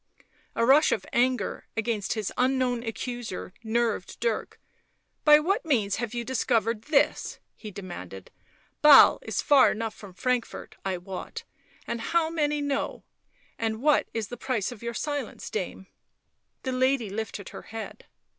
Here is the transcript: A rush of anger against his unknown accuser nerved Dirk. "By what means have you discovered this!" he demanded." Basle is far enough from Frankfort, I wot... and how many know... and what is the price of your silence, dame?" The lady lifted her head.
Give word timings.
A 0.55 0.65
rush 0.65 0.91
of 0.91 1.05
anger 1.13 1.67
against 1.77 2.13
his 2.13 2.33
unknown 2.35 2.81
accuser 2.81 3.53
nerved 3.63 4.19
Dirk. 4.19 4.59
"By 5.23 5.37
what 5.39 5.63
means 5.63 5.97
have 5.97 6.15
you 6.15 6.23
discovered 6.23 6.85
this!" 6.85 7.37
he 7.55 7.69
demanded." 7.69 8.31
Basle 8.81 9.19
is 9.21 9.43
far 9.43 9.69
enough 9.71 9.93
from 9.93 10.15
Frankfort, 10.15 10.75
I 10.83 10.97
wot... 10.97 11.43
and 11.85 12.01
how 12.01 12.31
many 12.31 12.61
know... 12.61 13.03
and 13.59 13.79
what 13.79 14.07
is 14.11 14.29
the 14.29 14.37
price 14.37 14.71
of 14.71 14.81
your 14.81 14.95
silence, 14.95 15.51
dame?" 15.51 15.85
The 16.63 16.71
lady 16.71 17.11
lifted 17.11 17.49
her 17.49 17.61
head. 17.69 18.07